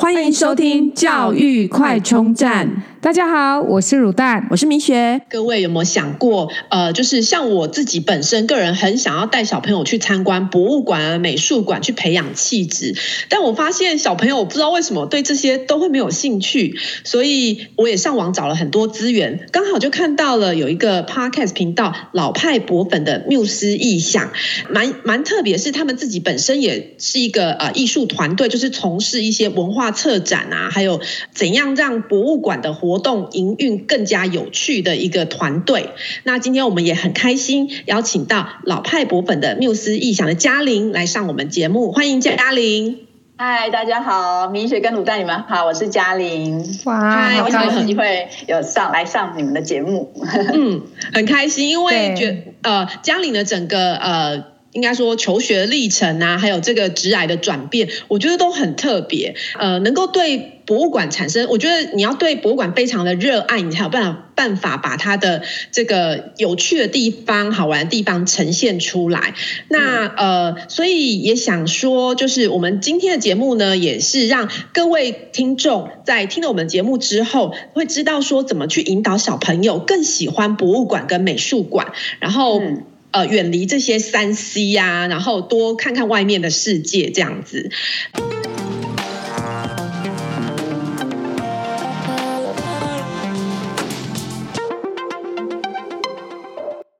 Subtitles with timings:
[0.00, 2.70] 欢迎收听教育快充站。
[3.00, 5.20] 大家好，我是乳蛋，我是明雪。
[5.30, 12.96] 各位有没有想过，呃，就是像我自己本身个人很想要带小朋友去参观博物馆啊、美术馆，去培养气质。
[13.28, 24.32] 但我发现小朋友不知道为什么对这些都会没有兴趣，所以我也上网找了很多资源，刚好就看到了有一个 Podcast 频道“老派博粉”的缪斯意象，
[24.68, 31.00] 蛮蛮特别，是他们自己本身也是一个呃艺术团队，就是从事一些文化策展啊，还有
[31.32, 35.90] 怎样让博物馆的活动营运更加有趣的一个团队。
[36.22, 43.00] 那今天我们也很开心邀请到老派博粉的缪斯异想的嘉玲来上我们节目，欢迎嘉玲。
[43.36, 46.64] 嗨，大家好，明雪跟鲁蛋你们好，我是嘉玲。
[46.84, 50.10] 哇，我很有机会有上来上你们的节目，
[50.54, 50.82] 嗯，
[51.12, 54.57] 很开心，因为觉呃嘉玲的整个呃。
[54.78, 59.34] 应该说求学历程啊，还有这个职涯的转变，我觉得都很特别。
[59.58, 69.34] 呃，能够对博物馆产生，我觉得你要对博物馆非常的热爱，你才有办法办法把它的这个有趣的地方、好玩的地方呈现出来。
[69.68, 82.60] 那呃，所以也想说，就是我们今天的节目呢，也是让各位听众在听了我们节目之后，会知道说怎么去引导小朋友更喜欢博物馆跟美术馆，然后。
[82.60, 87.70] 嗯呃，远离这些三 C 呀，然后多看看外面的世界，这样子。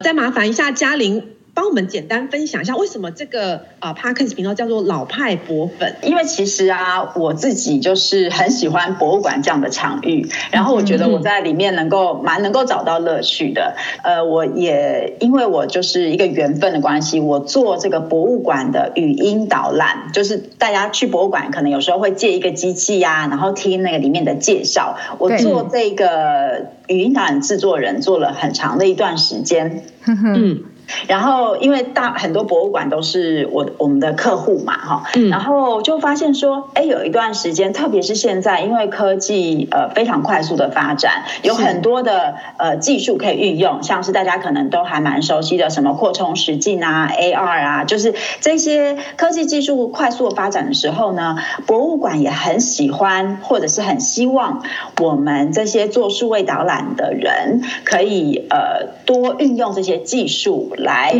[0.02, 1.37] 再麻烦一下嘉玲。
[1.58, 5.96] 帮我们简单分享一下，为什么这个啊 p a r k e s 频道叫做老派博粉？
[6.04, 13.74] 因为其实啊，我自己就是很喜欢博物馆这样的场域，然后我觉得我在里面能够蛮能够找到乐趣的。
[14.04, 24.96] 呃，我也因为我就是一个缘分的关系，我做这个博物馆的语音导览，就是大家去博物馆可能有时候会借一个机器呀、啊，然后听那个里面的介绍。
[25.18, 29.82] 我做这个语音导览制作人做了很长的一段时间。
[30.06, 30.62] 嗯。
[31.06, 54.62] 然后，因为大很多博物馆都是我我们的客户嘛，哈，然后就发现说，哎，有一段时间，特别是现在，因为科技呃非常快速的发展，有很多的呃技术可以运用，像是大家可能都还蛮熟悉的什么扩充实境啊、AR 啊，就是这些科技技术快速的发展的时候呢，博物馆也很喜欢或者是很希望
[55.00, 60.74] 我们这些做数位导览的人可以呃多运用这些技术。
[60.78, 61.14] 来，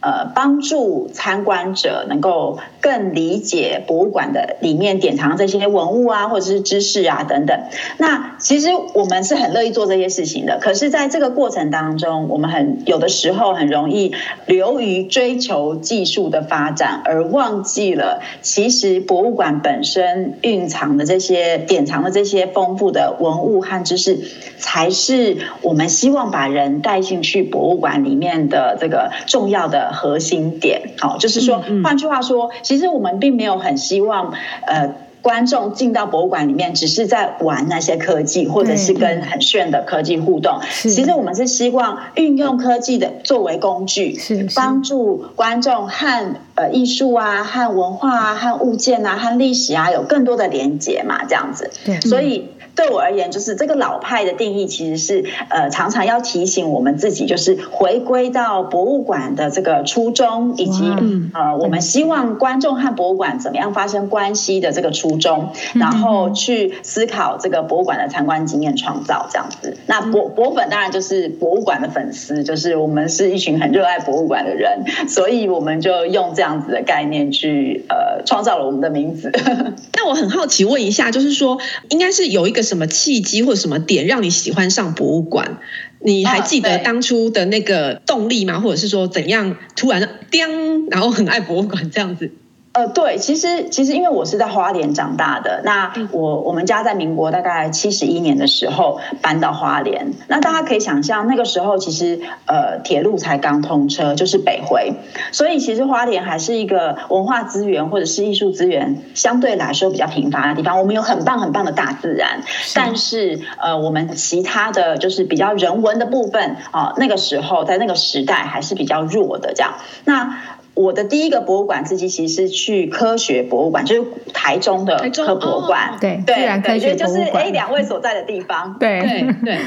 [0.00, 7.58] 呃，帮助参观者能够更理解博物馆的里面典藏这些文物啊，或者是知识啊等等。
[7.98, 10.60] 那其实我们是很乐意做这些事情的。
[10.60, 14.14] 可是，在这个过程当中，我们很有的时候很容易
[14.46, 24.20] 流于追求技术的发展，而忘记了其实博物馆本身蕴藏的这些典藏的这些丰富的文物和知识，
[24.58, 30.82] 才是我们希望把人带进去博物馆里面的这个重要的核心点。
[31.00, 34.32] 好，就是说，换句话说，其实我们并没有很希望，
[34.68, 34.94] 呃。
[35.26, 40.60] 观众进到博物馆里面，只是在玩那些科技，或者是跟很炫的科技互动。
[40.70, 44.16] 其实我们是希望运用科技的作为工具，
[44.54, 51.70] 帮助观众和呃艺术啊、和文化啊、和物件啊、和历史啊有更多的连接嘛，这样子。
[51.84, 52.50] 对，所以。
[52.76, 60.84] 对我而言，就是这个老派的定义，其实是呃，常常要提醒我们自己，就是回归到博物馆的这个初衷，以及
[61.32, 69.78] 呃，我们希望观众和博物馆怎么样发生关系的这个初衷，然后去思考这个博物馆的参观经验创造这样子。
[69.86, 79.32] 那博博粉当然就是博物馆的粉丝，就是我们是一群很热爱博物馆的人，所以我们就用这样子的概念去呃，创造了我们的名字。
[79.96, 81.58] 那我很好奇问一下，就是说，
[81.88, 82.66] 应该是有一个。
[82.66, 85.58] 什么契机或者什么点让你喜欢上博物馆？
[86.00, 88.58] 你还记得当初的那个动力吗？
[88.58, 92.32] 或者是说怎样突然叮，然后很爱博物馆这样子？
[92.76, 104.92] 呃，对，其实其实因为我是在花莲长大的，那我我们家在民国大概七十一年的时候搬到花莲，那大家可以想象那个时候其实呃铁路才刚通车，就是北回，
[105.32, 110.78] 所以其实花莲还是一个文化资源或者是艺术资源相对来说比较贫乏的地方。
[110.78, 112.42] 我们有很棒很棒的大自然，
[112.74, 119.72] 但是呃我们其他的就是比较人文的部分啊，呃，那个时候在那个时代还是比较弱的这样。
[120.04, 120.42] 那
[120.76, 129.08] 我的第一个博物馆自己其实是去科学博物馆，就是台中的科博馆，对对，自然科学博物馆，就是哎两位所在的地方，对对。
[129.22, 129.34] 对。
[129.42, 129.58] 对，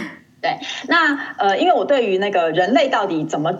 [0.87, 3.53] 那呃，因为我对于那个人类到底怎么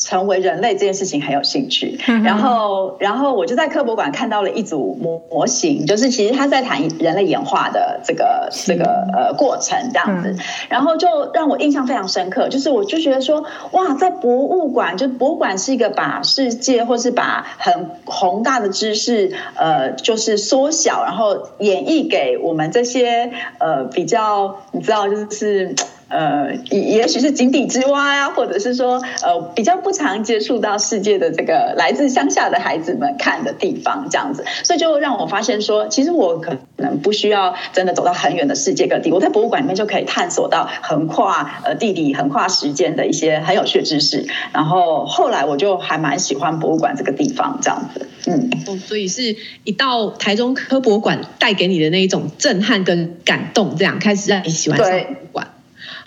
[0.00, 10.38] 成为人类这件事情很有兴趣，嗯、然后，然后我就在科博馆看到了一组模模型，就是其实他在谈人类演化的这个这个呃过程这样子，嗯、
[10.68, 25.74] 然后就让我印象非常深刻，就是我就觉得说，哇，在博物馆，就博物馆是一个把世界或是把很宏大的知识，呃，就是缩小，然后演绎给我们这些呃比较，你知道，就是。
[26.08, 44.26] 呃，也也许是井底之蛙呀、啊，或者是说，呃，比较不常接触到世界的这个来自乡下的孩子们看的地方，这样子，所以就让我发现说，其实我可能不需要真的走到很远的世界各地，我在博物馆里面就可以探索到横跨呃地理、横跨时间的一些很有趣的知识。
[44.52, 48.48] 然后后来我就还蛮喜欢博物馆这个地方，这样子，嗯，
[48.78, 55.48] 所以是一到台中科博馆带给你的那一种震撼跟感动，这样开始让你喜欢上博物馆。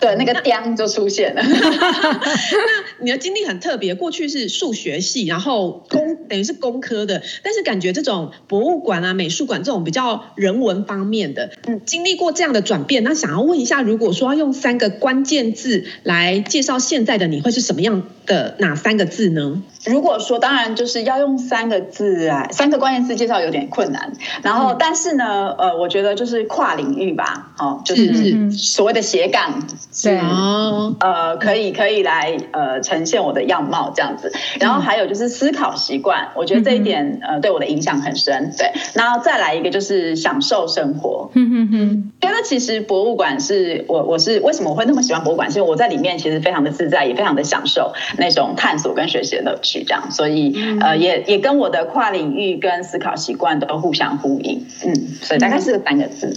[0.00, 1.42] 对，那个“钉”就出现了。
[1.44, 19.62] 那你的经历很特别，过去是数学系，然后工等于是工科的，但是感觉这种博物馆啊、美术馆这种比较人文方面的，嗯，经历过这样的转变，那想要问一下，如果说要用三个关键字来介绍现在的你，会是什么样的哪三个字呢？
[19.86, 24.12] 如果说，当然就是要用三个字啊，三个关键字介绍有点困难。
[24.42, 29.66] 然后，但是呢，呃，我觉得就是跨领域吧，哦，就是所谓的斜杠。
[30.02, 38.52] 对哦，呃，可以可以来呃呈现我的样貌这样子，然后还有就是思考习惯，我觉得这一点呃对我的影响很深。
[38.56, 41.30] 对，然后再来一个就是享受生活。
[41.34, 45.50] 嗯嗯嗯，觉得其实博物馆是我我是为什么我会那么喜欢博物馆？
[45.50, 54.66] 是因为我在里面其实非常的自在，也非常的享受那种探索跟学习的乐趣，这样，所以呃也也跟我的跨领域跟思考习惯都互相呼应。
[54.84, 56.36] 嗯，所以大概是三个字。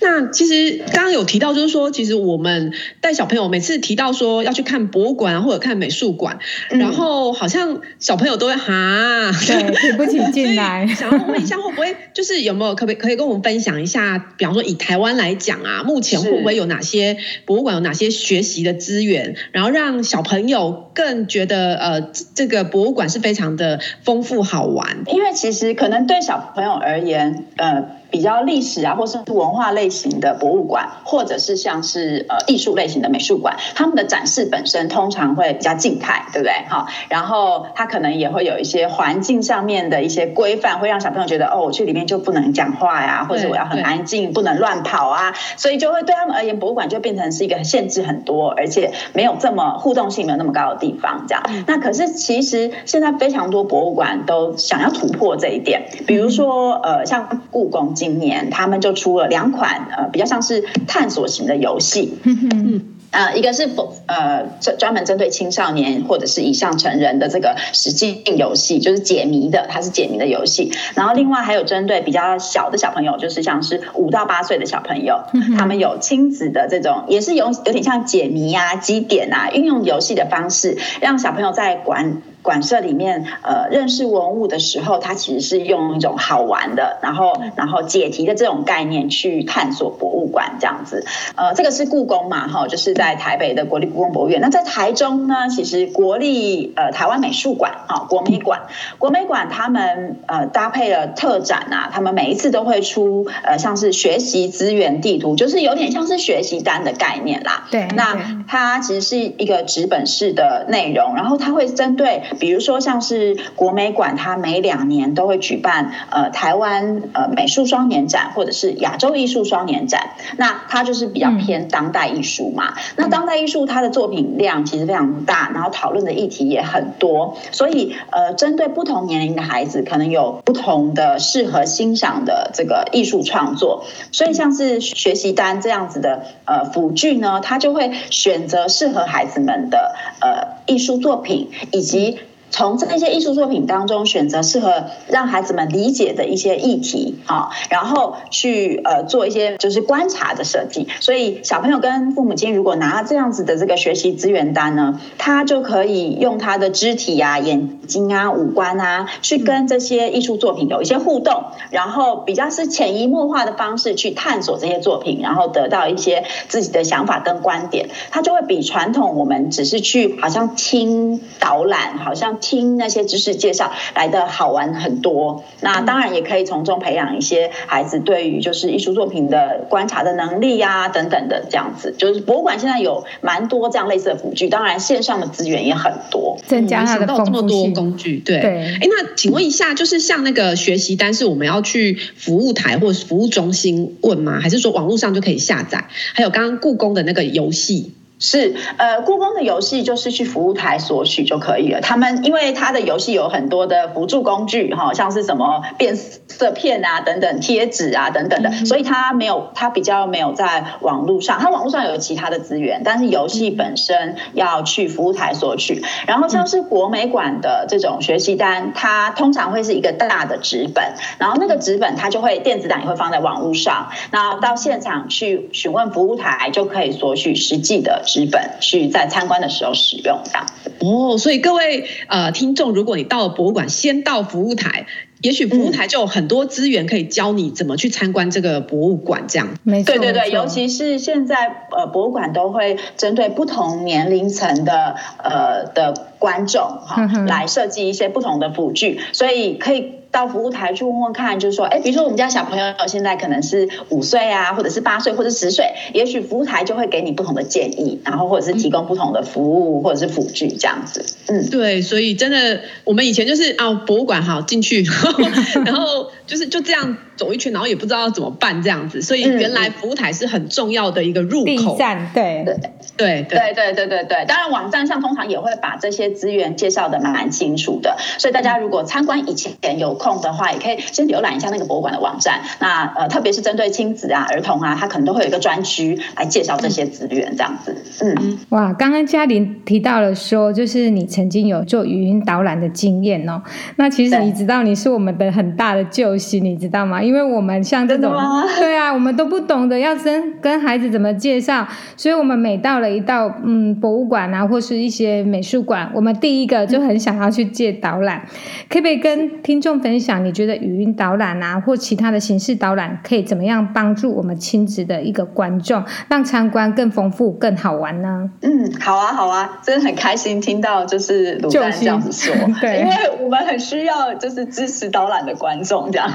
[0.00, 6.38] 那其实刚刚有提到，就是说，其实我们带小朋友每次提到说要去看博物馆或者看美术馆，
[6.70, 10.86] 嗯、然后好像小朋友都会哈，对， 提不起劲来。
[10.86, 14.18] 想要问一下，会不会就是有没有可不可以可以跟我们分享一下？
[14.36, 25.04] 比方说以台湾来讲啊，目前会不会有哪些博物馆有哪些学习的资源，然后让小朋友更觉得呃这个博物馆是非常的丰富好玩？
[25.12, 27.99] 因为其实可能对小朋友而言，呃。
[28.10, 36.52] 比较历史啊，或是文化类型的博物馆，或者是像是呃艺术类型的美术馆，他们的展示本身通常会比较静态，对不对？
[36.68, 51.26] 好，然后它可能也会有一些环境上面的一些规范，会让小朋友觉得哦，我去里面就不能讲话呀，或者我要很安静，不能乱跑啊，所以就会对他们而言，博物馆就变成是一个限制很多，而且没有这么互动性没有那么高的地方。
[51.28, 57.94] 这样，那可是其实现在非常多博物馆都想要突破这一点，比如说呃，像故宫。
[58.00, 63.68] 今年他们就出了两款呃比较像是探索型的游戏，嗯呃一个是
[64.06, 70.72] 呃专专门针对青少年或者是以上成人的这个实境游戏，就是解谜的，它是解谜的游戏。
[70.94, 75.20] 然后另外还有针对比较小的小朋友，就是像是五到八岁的小朋友，
[75.58, 82.22] 他们有亲子的这种，也是有有点像解谜啊、积点啊，运用游戏的方式让小朋友在馆。
[82.42, 91.04] 馆舍里面，呃，认识文物的时候，它其实是用一种好玩的，然后然后解题的这种概念去探索博物馆这样子。
[91.36, 94.40] 呃，这个是故宫嘛，哈，就是在台北的国立故宫博物院。
[94.40, 98.62] 那在台中呢，其实国立呃台湾美术馆，哈，国美馆，
[98.98, 107.66] 国美馆他们呃搭配了特展啊，他们每一次都会出呃像是学习资源地图，就是有点像是学习单的概念啦。
[107.70, 108.16] 对，那
[108.48, 112.22] 它其实是一个纸本式的内容，然后它会针对。
[112.38, 120.10] 比如说，像是国美馆，它每两年都会举办呃台湾呃美术双年展，或者是亚洲艺术双年展。
[120.36, 122.74] 那它就是比较偏当代艺术嘛。
[122.74, 133.84] 嗯、那当代艺术它的作品量其实非常大，然后讨论的议题也很多，所以呃，针对不同年龄的孩子，可能有不同的适合欣赏的这个艺术创作。
[134.12, 142.18] 所以像是学习单这样子的呃辅具呢，它就会选择适合孩子们的呃艺术作品以及。
[142.50, 150.88] 从这些艺术作品当中选择适合让孩子们理解的一些议题啊，然后去呃做一些就是观察的设计。
[150.98, 167.88] 所以小朋友跟父母亲如果拿这样子的这个学习资源单呢，他就可以用他的肢体啊、眼睛啊、五官啊，去跟这些艺术作品有一些互动，然后比较是潜移默化的方式去探索这些作品，然后得到一些自己的想法跟观点。
[168.10, 172.39] 他就会比传统我们只是去好像听导览，好像。
[172.40, 175.44] 听那些知识介绍来的好玩很多。
[175.60, 181.94] 那当然也可以从中培养一些孩子对于就是艺术作品的观察的能力呀、啊、等等的这样子。
[181.96, 187.10] 就是博物馆现在有蛮多这样类似的辅具，当然线上的资源也很多，增加它的。
[187.20, 188.40] 这么多工具，对。
[188.40, 188.50] 对。
[188.74, 194.40] 哎，那请问一下，就是像那个学习单，是我们要去服务台或者服务中心问吗？
[194.40, 195.84] 还是说网络上就可以下载？
[196.14, 197.92] 还有刚刚故宫的那个游戏。
[198.22, 201.80] 是，呃，故宫的游戏就是去服务台索取就可以了。
[201.80, 211.40] 他们因为他的游戏有很多的辅助工具，哈，像是什么变色片啊等等、贴纸啊等等的，所以它没有，它比较没有在网络上。
[211.40, 215.82] 它网络上有其他的资源，但是游戏本身要去服务台索取。
[216.06, 228.02] 然后像是国美馆的这种学习单，它通常会是一个大的纸本，然后那个纸本它就会电子档也会放在网络上，那到现场去询问服务台就可以索取实际的。
[228.10, 230.44] 纸本去在参观的时候使用这样
[230.80, 234.86] 哦，所以各位呃听众，如果你到了博物馆，先到服务台，
[235.20, 239.46] 也许服务台就有很多资源可以教你怎么去参观这个博物馆这样。
[239.62, 250.00] 没错，对对对，尤其是现在呃博物馆都会针对不同年龄层的呃的观众哈来设计一些不同的辅具，所以可以。
[250.10, 261.06] 到服务台去问问看，就是说，哎，比如说我们家小朋友现在可能是五岁啊，或者是八岁，或者十岁，也许服务台就会给你不同的建议，然后或者是提供不同的服务或者是辅具这样子。
[261.28, 264.84] 嗯，对，所以真的，我们以前就是啊，博物馆好进去，
[265.64, 271.76] 然后就是就这样走一圈，然后也不知道要怎么办这样子，所以原来服务台是很重要的一个入口。
[271.78, 272.56] 站，对对
[272.96, 274.24] 对对对对对对。
[274.26, 279.99] 当然，网站上通常也会把这些资源介绍的蛮清楚的，所以大家如果参观以前有。
[280.00, 282.40] 空的话，也可以先浏览一下那个博物馆的网站。
[282.58, 287.76] 那呃，特别是针对亲子啊、儿童啊，他可能都会有一个专区来介绍这些资源，这样子。
[288.02, 293.42] 嗯，哇，刚刚嘉玲提到了说，就是你曾经有做语音导览的经验哦。
[293.76, 297.02] 那其实你知道，你是我们的很大的救星，你知道吗？
[297.02, 298.12] 因为我们像这种，
[298.58, 301.66] 对啊，我们都不懂得要跟跟孩子怎么介绍，
[301.96, 308.30] 所以我们每到了一道嗯博物馆啊，或是一些美术馆，我们第一个就很想要去借导览，嗯、
[308.68, 309.80] 可不可以跟听众？
[309.90, 318.30] 分享你觉得语音导览啊，或其他的形式导览，可以怎么样帮助我们亲子的一个观众，让参观更丰富、更好玩呢？
[318.42, 322.32] 嗯，好啊，好啊，真的很开心听到就是鲁丹这样子说，
[322.62, 326.08] 对，因为我们很需要就是支持导览的观众这样。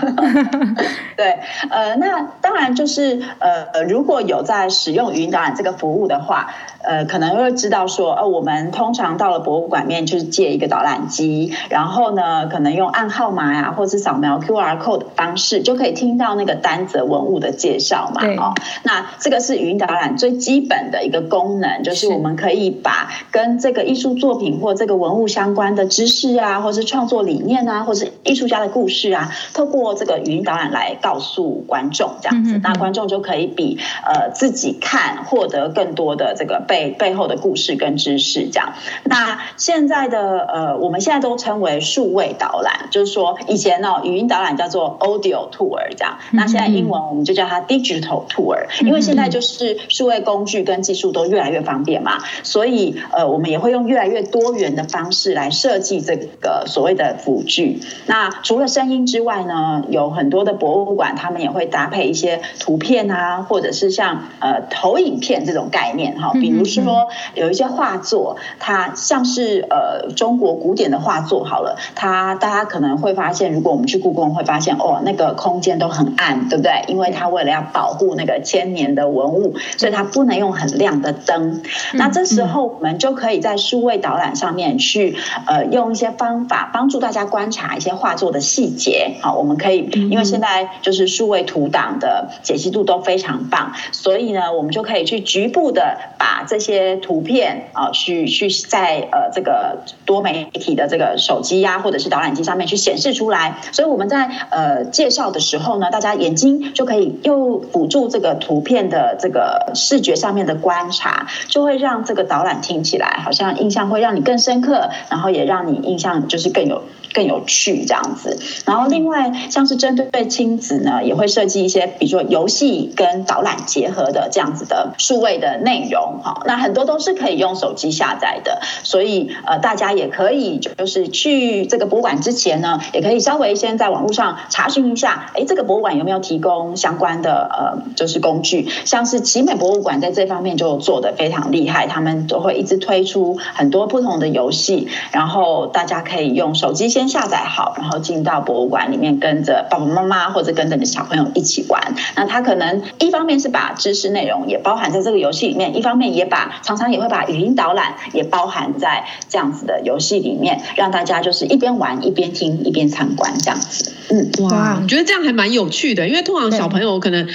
[1.18, 1.38] 对，
[1.70, 6.50] 呃，那当然就是呃，如果有在使用语音导览这个服务的话。
[6.86, 18.22] 呃，可能会知道说，呃，我们通常到了博物馆面，就是借一个导览机，然后呢，可能用按号码呀，或是扫描 QR code 的方式，就可以听到那个单则文物的介绍嘛。
[18.38, 36.75] 哦，那这个是语音导览最基本的一个功能，就是我们可以把跟这个艺术作品或这个文物相关的知识啊，或是创作理念啊，或是艺术家的故事啊，透过这个语音导览来告诉观众，这样子，嗯、那观众就可以比呃自己看获得更多的这个被。
[36.76, 38.74] 背背后的故事跟知识，这样。
[39.06, 46.18] 那现在的呃，我们现在都称为数位导览，就是说以前呢、哦，语音导览叫做 audio tour 这样。
[46.32, 57.80] 那现在英文我们就叫它 digital tour，因为现在就是数位工具跟技术都越来越方便嘛，所以呃，我们也会用越来越多元的方式来设计这个所谓的辅具。
[58.06, 66.65] 那除了声音之外呢，有很多的博物馆他们也会搭配一些图片啊，或者是像呃投影片这种概念哈，比如。
[66.68, 76.84] 是说有一些画作，它像是呃中国古典的画作好了，它大家可能会发现，如果我们去故宫会发现哦，那个空间都很暗，对不对？
[76.88, 81.62] 因为它为了要保护那个千年的文物，所以它不能用很亮的灯。
[81.94, 85.18] 那这时候我们就可以在数位导览上面去
[85.48, 89.16] 呃用一些方法帮助大家观察一些画作的细节。
[89.22, 103.58] 好，我们可以因为现在就是数位图档的解析度都非常棒，所以呢，我们就可以去局部的把这些图片啊，去去在呃这个多媒体的这个手机呀、或者是导览机上面去显示出来。
[103.72, 116.84] 所以我们在呃介绍的时候呢，大家眼睛就可以又辅助这个图片的这个视觉上面的观察，就会让这个导览听起来好像印象会让你更深刻，然后也让你印象就是更有。
[117.16, 118.38] 更有趣这样子。
[118.66, 126.44] 然后另外像是针对亲子呢，也会设计一些，比如说游戏跟导览结合的这样子的数位的内容哈。
[126.46, 151.96] 那很多都是可以用手机下载的，所以呃大家也可以就是去这个博物馆之前呢，也可以稍微先在网络上查询一下，哎，这个博物馆有没有提供相关的呃就是工具，像是奇美博物馆在这方面就做的非常厉害，他们都会一直推出很多不同的游戏，然后大家可以用手机先下载好，然后进到博物馆里面跟着爸爸妈妈或者跟着你的小朋友一起玩。
[152.16, 163.94] 那他可能一方面是把知识内容也包含在这个游戏里面，一方面也把常常也会把语音导览也包含在这样子的游戏里面，让大家就是一边玩一边听一边参观这样子。
[164.10, 167.28] 嗯，哇，我觉得这样还蛮有趣的，因为通常小朋友可能。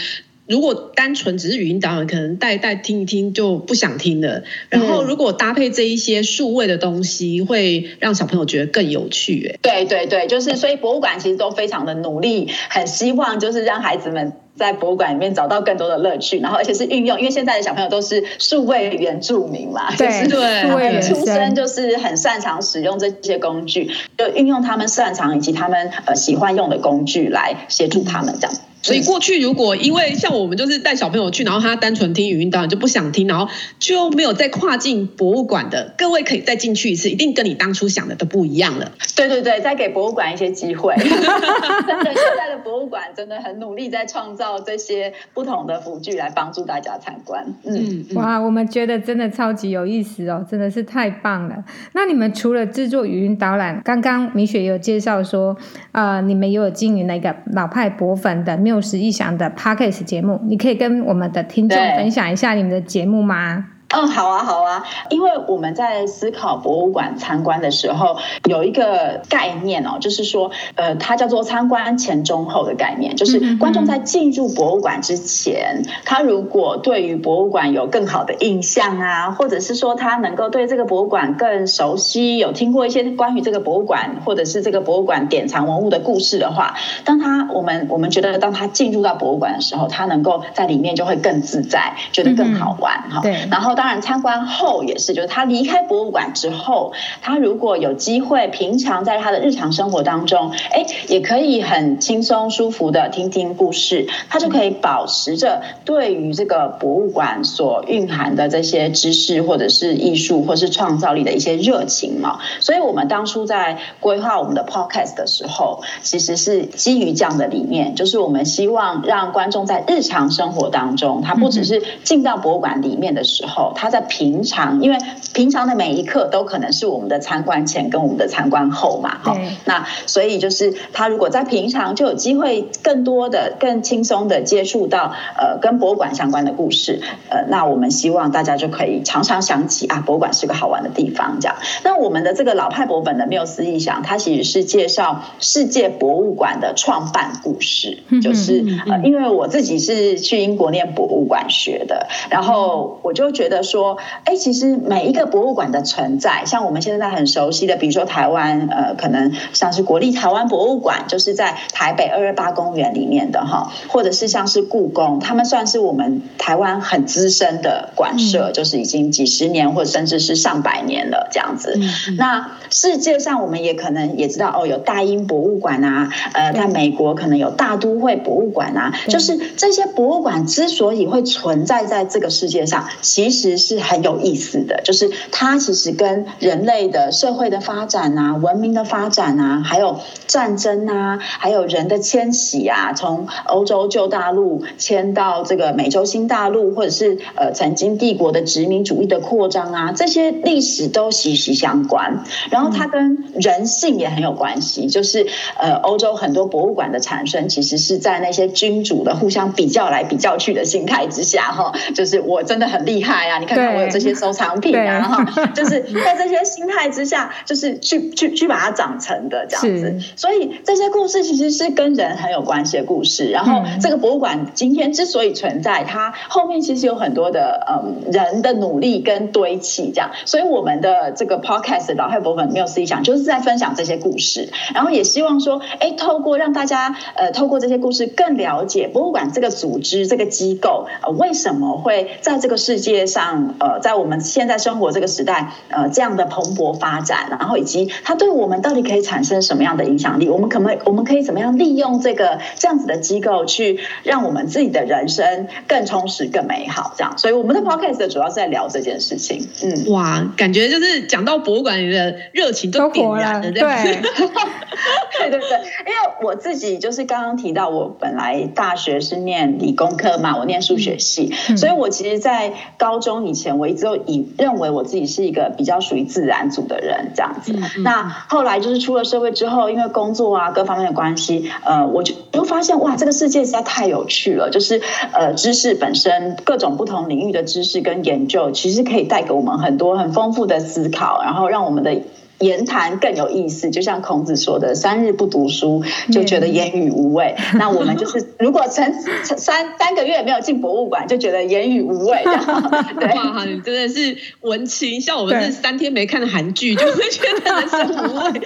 [0.50, 4.42] 如果单纯只是语音导览，可能带带听一听就不想听了。
[4.68, 9.48] 然后如果搭配这一些数位的东西，会让小朋友觉得更有趣。
[9.48, 16.38] 哎，对对对，就是所以博物馆其实都非常的努力，很希望就是让孩子们在博物馆里面找到更多的乐趣。
[16.40, 28.56] 然后而且是运用，因为现在的小朋友都是数位原住民嘛，对就是出生就是很擅长使用这些工具，就运用他们擅长以及他们呃喜欢用的工具来协助他们这样。
[28.82, 33.46] 所以过去如果因为像我们就是带小朋友去，然后他单纯听语音导览就不想听，然后
[33.78, 38.92] 就没有再跨进博物馆的各位可以再进去一次，一定跟你当初想的都不一样了。
[39.14, 40.96] 对对对，再给博物馆一些机会。
[40.96, 47.44] 真的，现在的博物馆真的很努力在创造这些不同的辅具来帮助大家参观。
[47.64, 51.64] 嗯，嗯哇，我们觉得真的超级有意思哦，真的是太棒了。
[51.92, 55.56] 那你们除了制作语音导览，刚刚米雪有介绍说，
[55.90, 58.60] 呃，你们也有经营那个老派博粉的。
[58.60, 63.79] 缪斯异想的 Podcast 节目，你可以跟我们的听众分享一下你们的节目吗？
[63.92, 93.18] 嗯，好啊，好啊，因为我们在思考博物馆参观的时候，有一个概念哦，就是说，呃，它叫做参观前、中、后的概念，就是观众在进入博物馆之前，他如果对于博物馆有更好的印象啊，或者是说他能够对这个博物馆更熟悉，有听过一些关于这个博物馆或者是这个博物馆典藏文物的故事的话，当他我们我们觉得当他进入到博物馆的时候，他能够在里面就会更自在，觉得更好玩哈。
[93.22, 93.74] 对，然后。
[93.80, 112.38] 当然，参观后也是，就是他离开博物馆之后，他如果有机会，平常在他的日常生活当中，哎，也可以很轻松舒服的听听故事，他就可以保持着对于这个博物馆所蕴含的这些知识，或者是艺术，或是创造力的一些热情嘛。
[112.60, 123.69] 所以，我们当初在规划我们的 podcast 的时候，其实是基于这样的理念，就是我们希望让观众在日常生活当中，他不只是进到博物馆里面的时候。
[123.74, 124.98] 他在平常，因为
[125.32, 141.56] 平常的每一刻都可能是我们的参观前跟我们的参观后嘛，哈，那所以就是他如果在平常就有机会更多的、更轻松的接触到呃跟博物馆相关的故事，呃，那我们希望大家就可以常常想起啊，博物馆是个好玩的地方，这样。
[141.84, 153.59] 那我们的这个老派博本的缪斯异想，它其实是介绍世界博物馆的创办故事， 就是呃，因为我自己是去英国念博物馆学的，然后我就觉得。
[153.62, 171.78] 说，哎，其实每一个博物馆的存在，像我们现在很熟悉的，比如说台湾，呃，可能像是国立台湾博物馆，就是在台北二二八公园里面的哈，或者是像是故宫，他们算是我们台湾很资深的馆舍，就是已经几十年或者甚至是上百年了这样子。
[172.16, 183.49] 那世界上我们也可能也知道，哦，有大英博物馆啊，呃，在美国可能有大都会博物馆啊，就是这些博物馆之所以会存在在这个世界上，其实。
[183.56, 202.24] 是很有意思的，就是它其实跟人类的社会的发展啊、文明的发展啊，还有战争啊，还有人的迁徙啊，从欧洲旧大陆迁到这个美洲新大陆，或者是呃曾经帝国的殖民主义的扩张啊，这些历史都息息相关。
[202.50, 205.26] 然后它跟人性也很有关系，就是
[205.58, 213.39] 呃欧洲很多博物馆的产生，其实是在那些君主的互相比较来比较去的心态之下，哈，就是我真的很厉害啊。
[213.40, 219.98] 你看看我有这些收藏品啊，哈， 就是在这些心态之下，就是去去去把它长成的这样子。
[220.16, 223.30] 所以这些故事其实是跟人很有关系的故事。
[223.30, 230.10] 然后这个博物馆今天之所以存在，它后面其实有很多的嗯人的努力跟堆砌这样。
[230.26, 243.29] 所以我们的这个 podcast 老派博粉没有思想就是在分享这些故事，然后也希望说，哎，透过让大家呃透过这些故事更了解博物馆这个组织这个机构呃为什么会在这个世界上。
[243.30, 250.28] 像呃，在我们现在生活这个时代，呃，这样的蓬勃发展，然后以及它对我们到底可以产生什么样的影响力？
[250.28, 256.92] 我们可不可以，我们可以怎么样利用这个这样子的机构，去让我们自己的人生更充实、更美好？
[256.96, 259.48] 这样，所以我们的 podcast 主要是在聊这件事情。
[259.62, 277.52] 嗯，哇，感觉就是讲到博物馆里的热情都点燃了，对，对对对，因为我自己就是刚刚提到，我本来大学是念理工科嘛，我念数学系，嗯、所以我其实，在高中以前，我一直都以认为我自己是一个比较属于自然组的人，这样子。
[277.52, 284.80] 嗯嗯、那后来就是出了社会之后，因为工作啊各方面的关系，呃，我就就发现哇，这个世界实在太有趣了，就是
[285.12, 292.00] 呃，知识本身各种不同领域的知识跟研究，其实可以带给我们很多很丰富的思考，然后让我们的。
[292.40, 297.34] 言谈更有意思，就像孔子说的“三日不读书，就觉得言语无味”。
[297.52, 302.24] 嗯、那我们就是，如果三三三个月没有进博物馆，就觉得言语无味。
[302.98, 308.40] 对，哇，你真的是文青，像我们是三天没看的韩剧，就会觉得人生无味。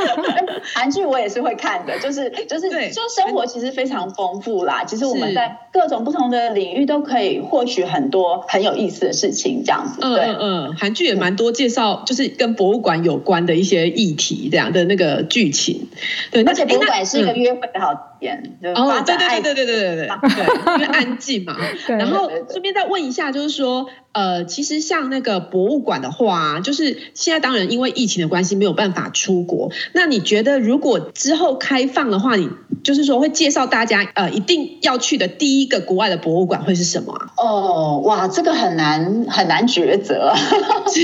[0.74, 4.84] 韩剧我也是会看的，就是就是对就生活其实非常丰富啦。
[4.84, 10.00] 其实我们在各种不同的领域都可以获取很多很有意思的事情，这样子。
[10.00, 13.25] 对嗯嗯，韩剧也蛮多介绍，就是跟博物馆有。
[13.26, 15.88] 关的一些议题，这样的那个剧情，
[16.30, 21.56] 对，而且不管是一个约会也好点，哦，对对对对对对对对对，因为安静嘛。
[21.88, 32.48] 然后顺便再问一下，就是说，呃，其实像那个博物馆的话，就是现在当然因为疫情的关系没有办法出国，那你觉得如果之后开放的话，你
[32.84, 37.26] 就是说会介绍大家呃一定要去的第一个国外的博物馆会是什么啊？
[37.36, 40.32] 哦，哇，这个很难很难抉择，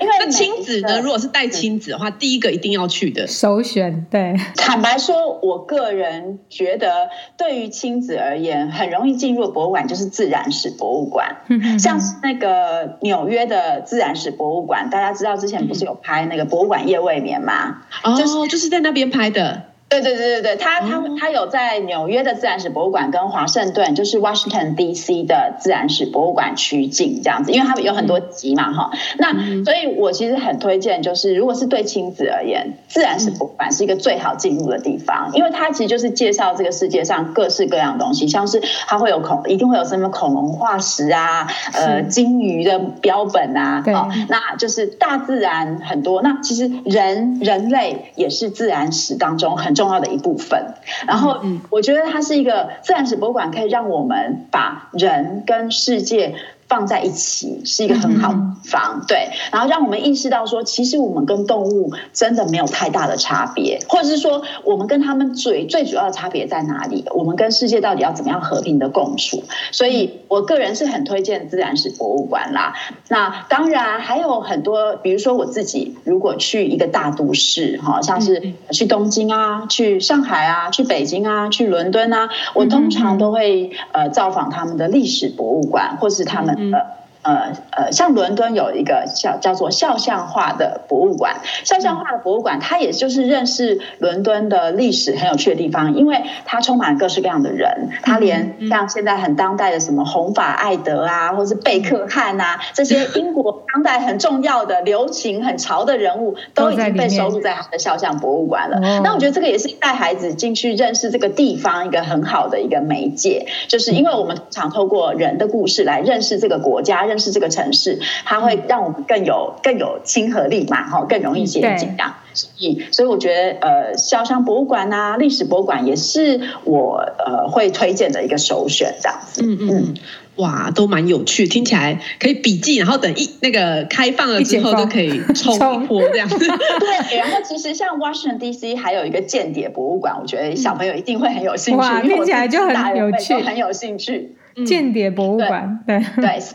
[0.00, 3.26] 因为那亲子呢，如果是带亲子的话，第一个一定要去的。
[3.26, 4.34] 首选，对。
[4.56, 6.17] 坦白说，我个人
[6.48, 11.36] 觉得，对于亲子而言，很容易进入博物馆就是自然史博物馆，
[11.78, 17.82] 像是那个纽约的自然史博物馆，大家知道之前不是有拍那个博物馆夜未眠吗？
[18.16, 19.62] 就是、哦、就是在那边拍的。
[19.88, 25.24] 对对对对对，他他他有在纽约的自然史博物馆跟华盛顿，就是 Washington D.C.
[25.24, 28.90] 的自然史博物馆取景这样子，因为他们有很多集嘛哈。
[29.18, 29.32] 那
[29.64, 46.20] 所以，我其实很推荐，就是如果是对亲子而言，自然史博物馆是一个最好进入的地方，因为它其实就是介绍这个世界上各式各样的东西，像是它会有恐，一定会有什么恐龙化石啊，呃，鲸鱼的标本啊，哦，那就是大自然很多。
[46.20, 50.74] 那其实人人类也是自然史当中很重要的一部分，
[51.06, 56.34] 然后我觉得它是一个自然史博物馆，可以让我们把人跟世界。
[56.68, 67.04] 放在一起是一个很好的地方，对，然后让我们意识到说，其实我们跟动物真的没有太大的差别，或者是说，我们跟他们最最主要的差别在哪里？
[67.14, 69.42] 我们跟世界到底要怎么样和平的共处？
[69.72, 72.74] 所以，我个人是很推荐自然史博物馆啦。
[73.08, 86.57] 那当然还有很多，比如说我自己如果去一个大都市，哈，像是去东京啊、去上海啊、去北京啊、去伦敦啊，我通常都会呃造访他们的历史博物馆，或是他们。
[86.58, 87.07] 嗯。
[87.28, 108.78] 呃呃，像伦敦有一个叫叫做肖像画的博物馆，肖像画的博物馆，它也就是认识伦敦的历史很有趣的地方，因为它充满各式各样的人，它连像现在很当代的什么红发艾德啊，或是贝克汉啊，这些 英国当代很重要的流行很潮的人物，都已经被收录在他的肖像博物馆了。
[109.02, 117.04] 那我觉得这个也是带孩子进去认识这个地方一个很好的一个媒介，就是因为我们常透过人的故事来认识这个国家。
[117.08, 122.14] 认识这个城市，它会让我们更有更有亲和力嘛，哈，更容易接近这样。
[122.34, 129.42] 所以，所以我觉得，呃，肖像博物馆啊，历史博物馆也是我呃会推荐的一个首选，这样子。
[129.42, 129.94] 嗯嗯嗯，
[130.36, 136.38] 哇，都蛮有趣，听起来可以笔记，然后等一那个开放了之后都可以冲一波这样 子。
[136.38, 138.76] 对，然后其实像 Washington D.C.
[138.76, 144.36] 还有一个间谍博物馆，我觉得小朋友一定会很有兴趣，哇，听起来就很有趣，很有兴趣。
[144.64, 146.50] 间谍博物馆，对对，Spy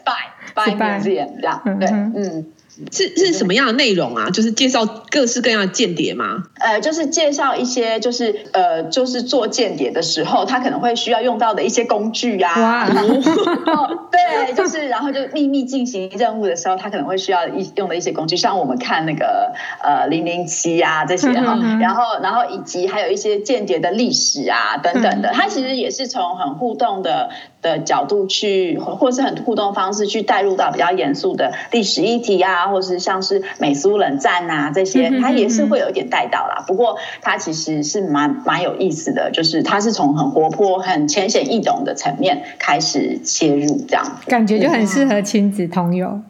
[0.53, 2.45] Spy Museum 这样，对，嗯。
[2.91, 4.31] 是是什么样的内容啊？
[4.31, 6.43] 就是介绍各式各样的间谍吗？
[6.59, 12.51] 呃，就是介绍一些，就是呃，就是做间谍的时候，他可能会需要用到的一些工具啊。
[12.59, 12.89] 哇！
[14.11, 27.29] 对，就是然后就秘密进行任务的时候，他可能会需要一用的一些工具，像我们看那个呃零零七啊这些哈，然后然后以及还有一些间谍的历史啊等等的，它其实也是从很互动的。
[27.63, 36.63] 的角度去，或是很互动方式去带入到比较严肃的历史议题啊，或是像是美苏冷战啊这些，它也是会有一点带到啦。
[36.67, 46.21] 不过它其实是蛮蛮有意思的，就是它是从很活泼、很浅显易懂的层面开始切入，这样感觉就很适合亲子同游。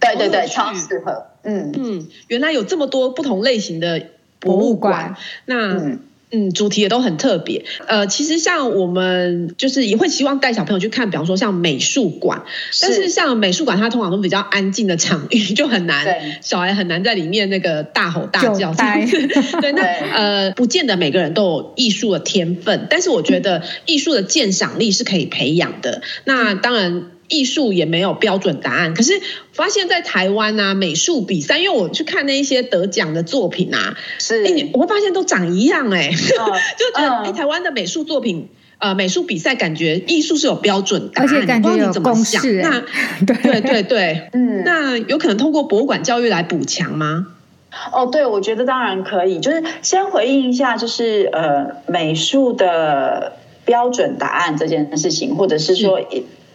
[0.00, 1.28] 对对对，超适合。
[1.44, 4.02] 嗯嗯，原来有这么多不同类型的
[4.40, 5.14] 博物馆，
[5.46, 5.78] 那。
[5.78, 6.00] 嗯
[6.32, 7.64] 嗯，主题也都很特别。
[7.86, 12.42] 呃，其实像我们就是也会希望带小朋友去看，比方说像美术馆，
[12.80, 16.04] 但是像美术馆，它通常都比较安静的场域，就很难，
[16.40, 18.72] 小孩很难在里面那个大吼大叫。
[18.72, 19.04] 呆
[19.60, 26.00] 对， 那呃，不见得每个人都有艺术的天分，但是我觉得艺术的鉴赏力是可以培养的。
[26.24, 27.10] 那当然。
[27.32, 29.14] 艺术也没有标准答案，可是
[29.52, 36.10] 发现，在台湾啊，美术比赛，因为我去看那一些得奖的作品啊，是，欸、我会发现都长一样哎、
[36.78, 42.42] 就觉得台湾的美术作品，呃，美术比赛感觉艺术是有标准答案，而且感觉有你怎么想？
[42.60, 42.80] 那
[43.26, 47.28] 对对对对，嗯，那有可能通过博物馆教育来补强吗？
[47.92, 55.98] 哦，对，我觉得当然可以，就是先回应一下，就是呃，美术的标准答案这件事情，或者是说。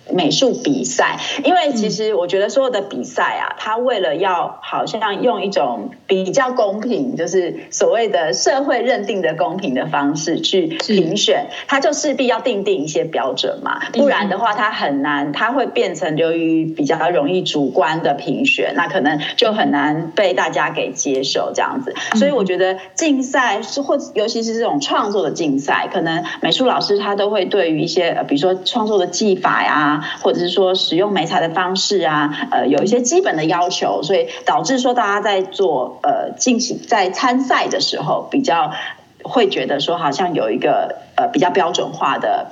[0.07, 21.93] 是美术比赛，因为其实我觉得所有的比赛啊，它为了要好像用一种比较公平，就是所谓的社会认定的公平的方式去评选，它就势必要定定一些标准嘛，不然的话它很难，它会变成由于比较容易主观的评选，那可能就很难被大家给接受这样子。
[22.15, 29.96] 所以我觉得竞赛是或尤其是这种创作的竞赛，可能美术老师他都会对于一些比如说创作的技法呀。
[30.21, 38.71] 或者是说使用媒材的方式啊，呃，有一些基本的要求，所以导致说大家在做呃进行在参赛的时候，比较
[39.23, 42.47] 会觉得说好像有一个呃比较标准化的。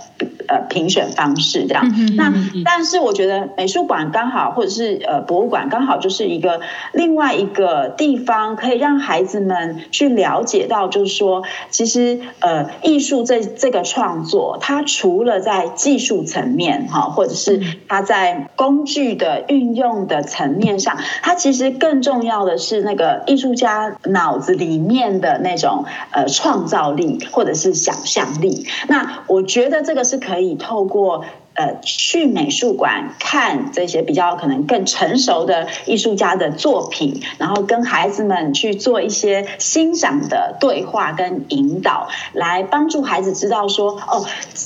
[0.48, 1.84] 呃，评选方式这样，
[2.16, 2.32] 那
[2.64, 6.62] 但是我觉得美术馆刚好，或者是呃博物馆刚好就是一个
[6.94, 28.68] 另外一个地方，可以让孩子们去了解到，就是说，其实呃艺术这这个创作，它除了在技术层面哈，或者是它在工具的运用的层面上，它其实更重要的是那个艺术家脑子里面的那种呃创造力或者是想象力。
[28.88, 30.35] 那我觉得这个是可。
[30.36, 31.24] 可以透过。
[31.56, 44.26] 呃，去美术馆看这些比较可能更成熟的艺术家的作品，然后跟孩子们去做一些欣赏的对话跟引导，来帮助孩子知道说，哦，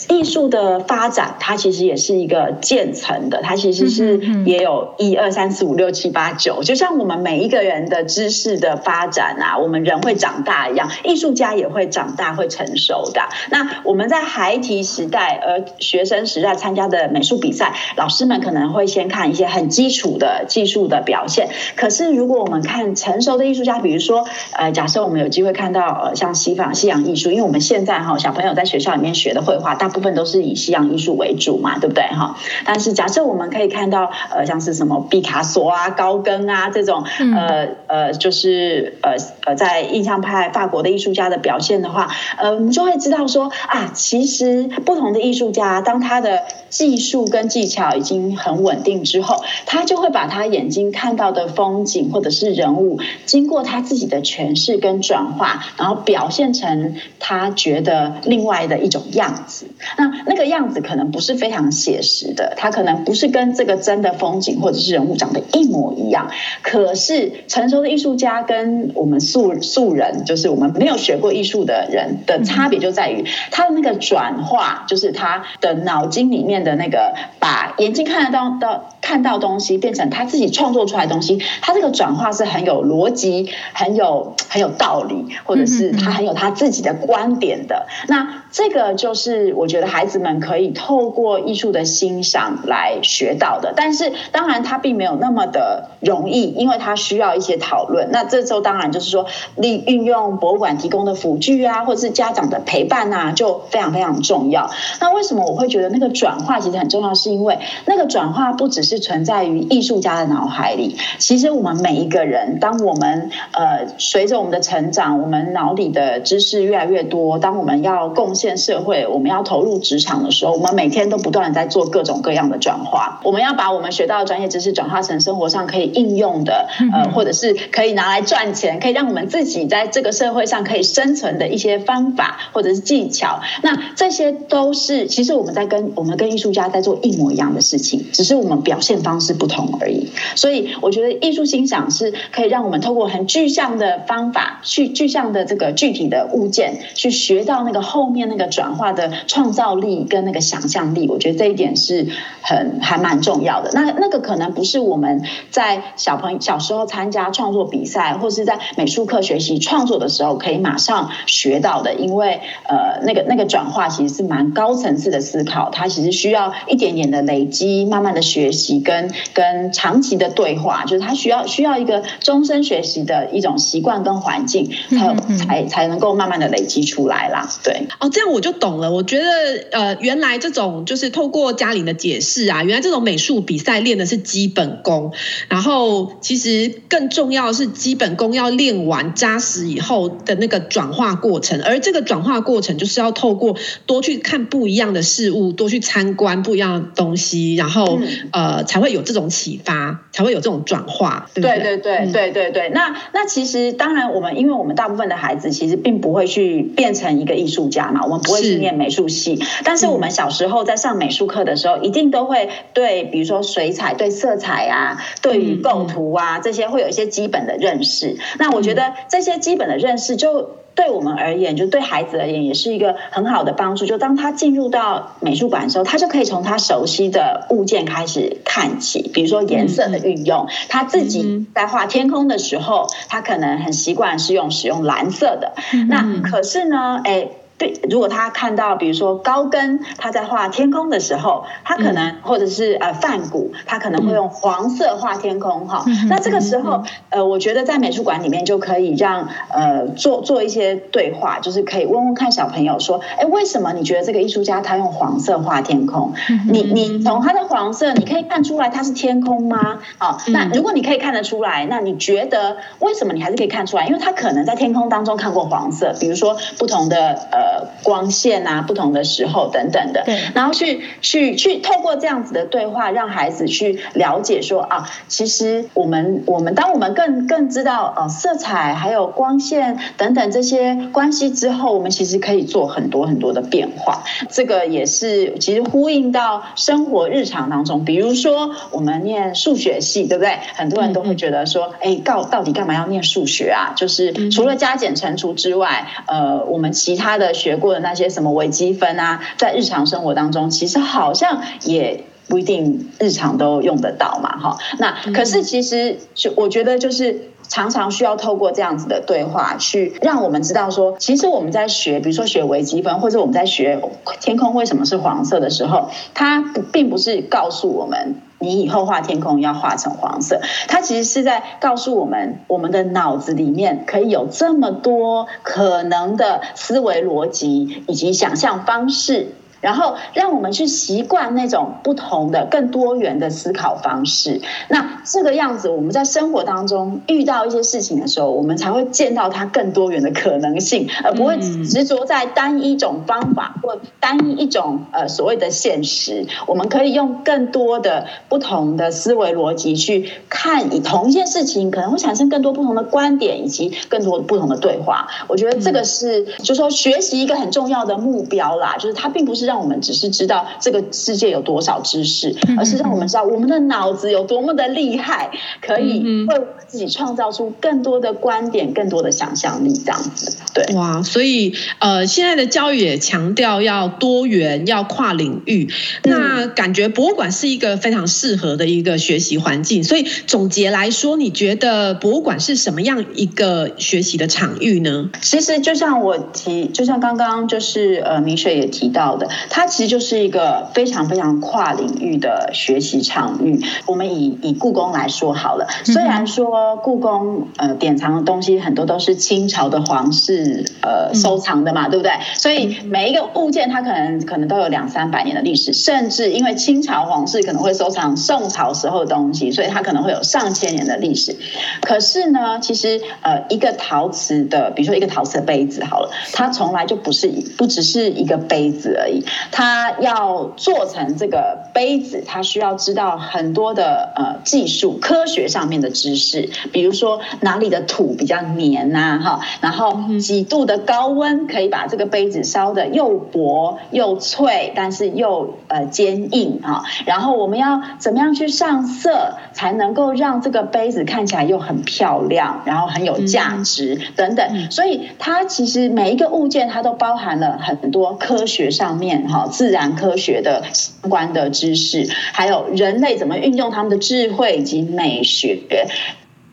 [0.10, 13.21] 艺术的发展它其实也是一个渐层的，它其实是也有一二三四五六七八九，就像我们每一个人的知识的发展啊，我们人会长大一样，艺术家也会长大会成熟的。
[13.52, 16.79] 那我们在孩提时代，而学生时代参加。
[16.80, 21.50] 家的美术比赛，老师们可能会先看一些很基础的技术的表现。
[21.76, 32.38] 可是，如果我们看成熟的艺术家，比如说，呃，假设我们有机会看到，呃，像西方西洋艺术，因为我们现在哈小朋友在学校里面学的绘画，大部分都是以西洋艺术为主嘛，对不对哈？
[32.65, 37.04] 但是，假设我们可以看到，呃，像是什么毕卡索啊、高更啊这种，
[37.36, 39.15] 呃呃，就是呃
[39.46, 59.65] 呃，在印象派法国的艺术家的表现的话，呃，我们就会知道说啊，其实不同的艺术家，当他的技术跟技巧已经很稳定之后，他就会把他眼睛看到的风景或者是人物，经过他自己的诠释跟转化，然后表现成他觉得另外的一种样子。
[59.97, 66.29] 那那个样子可能不是非常写实的，他可能不是跟这个真的风景或者是人物长得一模一样。
[66.62, 76.59] 可是成熟的艺术家跟我们素素人，就是我们没有学过艺术的人的差别就在于他的那个转化，就是他的脑筋里面。
[76.63, 87.88] 的那个把眼睛看得到的看到东西变成他自己创作出来的东西，他这个转化是很有逻辑、很有 很有道理，或者是他很有 他自己的观点的。
[88.08, 93.74] 那这个就是我觉得孩子们可以透过艺术的欣赏来学到的。
[93.76, 98.10] 但是当然，他并没有那么的容易，因为他需要一些讨论。
[98.12, 104.69] 那这时候当然就是说，利运用博物馆提供的辅具啊，或者是家长的陪伴啊，就非常非常重要。
[105.00, 107.14] 那为什么我会觉得那个转化其实很重要？
[107.14, 110.98] 是因为那个转化不只是是存在于艺术家的脑海里。
[111.20, 123.22] 其实我们每一个人，当我们呃随着我们的成长，我们脑里的知识越来越多，当我们要贡献社会，我们要投入职场的时候，我们每天都不断的在做各种各样的转化。
[123.24, 133.40] 我们要把我们学到的专业知识转化成生活上可以应用的，呃，或者是可以拿来赚钱，可以让我们自己在这个社会上可以生存的一些方法或者是技巧。
[133.62, 140.10] 那这些都是其实我们在跟我们跟艺术家在做一模一样的事情，只是我们表现方式不同而已。
[140.36, 151.08] 所以我觉得艺术欣赏是可以让我们透过很具象的方法，去具象的这个具体的物件，去学到那个后面那个转化的创造力跟那个想象力。
[151.08, 152.08] 我觉得这一点是
[152.41, 153.69] 很还蛮重要的。
[153.73, 177.50] 那那个可能不是我们在小朋友小时候参加创作比赛，或是在美术课学习创作的时候可以马上学到的，因为呃，那个那个转化其实是蛮高层次的思考，它其实需要一点点的累积，慢慢的学习跟跟长期的对话，就是他需要需要一个终身学习的一种习惯跟环境，才有才才能够慢慢的累积出来啦。
[177.63, 178.92] 对，哦，这样我就懂了。
[178.92, 179.26] 我觉得
[179.72, 185.13] 呃，原来这种就是透过嘉玲的解释啊，原来这种美术比赛练的是基本功，
[185.48, 201.29] 然后其实更重要的是基本功要练完扎实以后的那个转化过程，而这个转化过程就是要透过多去看不一样的事物，多去参观不一样的东西，然后、嗯、呃才会有这种启发，才会有这种转化。
[201.34, 202.69] 对对对对对对对。
[202.71, 218.17] 那那其实当然，我们因为我们大部分的孩子其实并不会去变成一个艺术家嘛，我们不会去念美术系，但是我们小时候在上美术课的时候，一定都会对比如说水彩、对色彩啊、对于构图啊这些会有一些基本的认识。
[218.38, 220.59] 那我觉得这些基本的认识就。
[220.80, 223.86] 对我们而言，就对孩子而言，也是一个很好的帮助。
[223.86, 230.48] 就当他进入到美术馆的时候，他就可以从他熟悉的物件开始看起，比如说颜色的运用。
[230.70, 235.52] 他自己在画天空的时候，他可能很习惯是用使用蓝色的。
[235.89, 237.28] 那可是呢，哎。
[237.60, 246.08] 对，如果他看到，比如说高跟他在画天空的时候，他可能、嗯、或者是呃梵谷，他可能会用黄色画天空哈、嗯。
[246.08, 256.13] 那这个时候，呃，我觉得在美术馆里面就可以让呃做做一些对话，就是可以问问看小朋友说，哎，为什么你觉得这个艺术家他用黄色画天空？
[256.30, 259.80] 嗯、你你从他的黄色，你可以看出来他是天空吗？
[259.98, 263.86] 好、哦，那如果你可以看得出来，那你觉得为什么你还是可以看出来？
[263.86, 267.49] 因为他可能在天空当中看过黄色，比如说不同的呃。
[267.84, 284.04] 光线啊，不同的时候等等的，对，然后去去去透过这样子的对话，让孩子去了解说啊，其实我们我们当我们更更知道呃色彩还有光线等等这些关系之后，我们其实可以做很多很多的变化。
[284.30, 290.38] 这个也是其实呼应到生活日常当中，比如说我们念数学系，对不对？
[290.54, 293.74] 很多人都会觉得说，哎，到到底干嘛要念数学啊？
[293.76, 297.34] 就是除了加减乘除之外，呃，我们其他的。
[297.39, 304.58] 学过的那些什么微积分啊，在日常生活当中，其实好像也不一定日常都用得到嘛，哈。
[304.78, 313.82] 那可是其实就我觉得就是常常需要透过这样子的对话，去让我们知道说，其实我们在学，比如说学微积分，或者我们在学
[314.19, 318.15] 天空为什么是黄色的时候，它并不是告诉我们。
[318.39, 329.36] 你以后画天空要画成黄色，它其实是在告诉我们，我们的脑子里面可以有这么多可能的思维逻辑以及想象方式。
[329.62, 334.41] 然后让我们去习惯那种不同的、更多元的思考方式。
[334.69, 346.26] 那这个样子，我们在生活当中遇到一些事情的时候，我们才会见到它更多元的可能性，而不会执着在单一种方法或单一一种呃所谓的现实。
[346.48, 355.08] 我们可以用更多的不同的思维逻辑去看，以同一件事情可能会产生更多不同的观点，以及更多不同的对话。
[355.28, 359.49] 我觉得这个是，就是说学习一个很重要的目标啦，就是它并不是。
[359.50, 369.74] 让我们只是知道这个世界有多少知识，而是让我们知道我们的脑子有多么的厉害，可以为自己创造出更多的观点、更多的想象力。
[369.74, 375.68] 这样子，对，哇，所以呃，现在的教育也强调要多元、要跨领域。
[376.04, 379.84] 那感觉博物馆是一个非常适合的一个学习环境。
[379.84, 385.10] 所以总结来说，你觉得博物馆是什么样一个学习的场域呢？
[385.22, 389.28] 其实就像我提，就像刚刚就是呃，明雪也提到的。
[389.49, 393.60] 它其实就是一个非常非常跨领域的学习场域。
[393.86, 402.12] 我们以以故宫来说好了，虽然说故宫呃典藏的东西很多都是清朝的皇室呃收藏的嘛，对不对？
[402.36, 411.36] 所以每一个物件它可能可能都有两三百年的历史，甚至因为清朝皇室可能会收藏宋朝时候的东西，所以它可能会有上千年的历史。
[411.82, 455.60] 可是呢，其实呃一个陶瓷的，比如说一个陶瓷的杯子好了，它从来就不是不只是一个杯子而已，它要做成这个杯子，它需要知道很多的呃技术、科学上面的知识，比如说哪里的土比较黏呐，哈，然后几度的高温可以把这个杯子烧得又薄又脆，但是又呃坚硬哈，然后我们要怎么样去上色，才能够让这个杯子看起来又很漂亮，然后很有价值等等，所以它其实每一个物件它都包含了很多科学上面哈自然科学的相关的知识，还有人类怎么运用他们的智慧以及美学。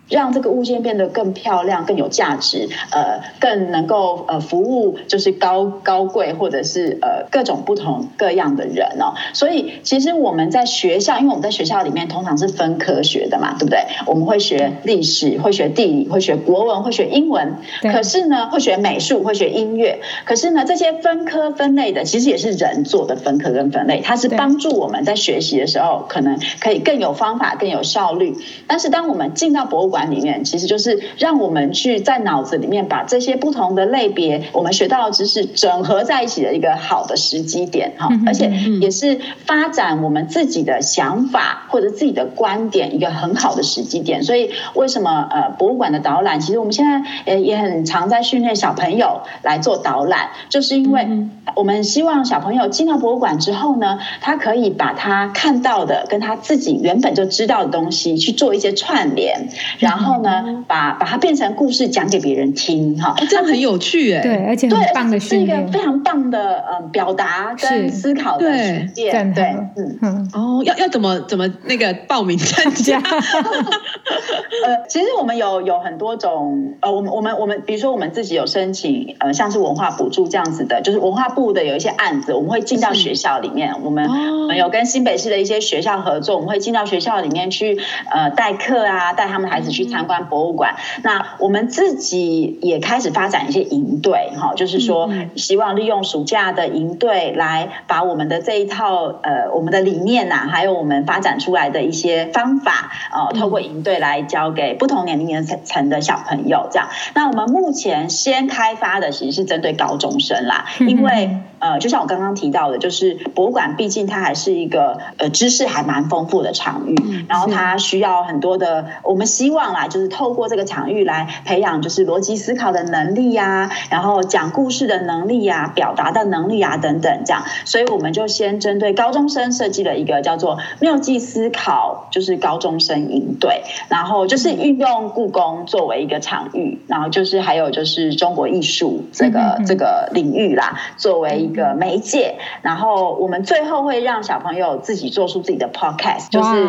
[0.08, 9.14] 让这个物件变得更漂亮、更有价值，呃，更能够呃服务就是高高贵或者是呃各种不同各样的人哦。
[9.32, 13.80] 所以其实我们在学校，因为我们在学校里面通常是分科学的嘛，对不对？
[14.06, 17.56] 我们会学历史，会学地理，会学国文，会学英文。
[17.82, 20.00] 可是呢，会学美术，会学音乐。
[20.24, 28.36] 可是呢，这些分科分类的，其实也是人做的分科跟分类，它是帮助我们在学习的时候，可能可以更有方法、更有效率。
[28.68, 38.50] 但是当我们进到博物馆，馆里面其实就是让我们去在脑子里面把这些不同的类别我们学到的知识整合在一起的一个好的时机点哈，而且
[38.82, 44.22] 也是发展我们自己的想法或者自己的观点一个很好的时机点。
[44.22, 51.08] 所以为什么呃博物馆的导览，其实我们现在也也很常在训练小朋友来做导览，就是因为
[51.54, 59.48] 我们希望小朋友进到博物馆之后呢，他可以把他看到的跟他自己原本就知道的东西去做一些串联。
[59.86, 69.44] 然后呢，把把它变成故事讲给别人听，哈，这样很有趣哎，对，而且很棒的是一个非常棒的嗯表达跟思考的实践，对，
[69.76, 69.98] 嗯。
[70.02, 72.98] 嗯，哦，要要怎么怎么那个报名参加？
[74.66, 87.78] 呃，其实我们有有很多种，呃，我们我们我们，比如说我们自己有申请，呃，像是文化补助这样子的，就是文化部的有一些案子，我们会进到学校里面，我们我们有跟新北市的一些学校合作，我们会进到学校里面去，
[88.10, 89.75] 呃，代课啊，带他们孩子。
[89.76, 106.88] 去参观博物馆，那我们自己也开始发展一些营队，哈，就是说希望利用暑假的营队来把我们的这一套呃我们的理念呐、啊，还有我们发展出来的一些方法，呃，透过营队来教给不同年龄层层的小朋友，这样。
[107.14, 116.96] 那我们目前先开发的其实是针对高中生啦，因为呃，就像我刚刚提到的，就是博物馆毕竟它还是一个呃知识还蛮丰富的场域，
[117.28, 119.66] 然后它需要很多的，我们希望。
[119.66, 146.68] 啦就是透过这个场域来培养，就是逻辑思考的能力呀，然后讲故事的能力呀，表达的能力啊等等这样，所以我们就先针对高中生设计了一个叫做“妙计思考”，就是高中生营队，然后就是运用故宫作为一个场域，然后就是还有就是中国艺术这个这个领域啦，作为一个媒介，然后我们最后会让小朋友自己做出自己的 podcast，就是